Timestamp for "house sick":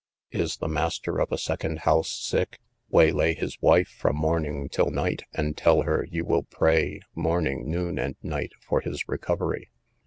1.81-2.57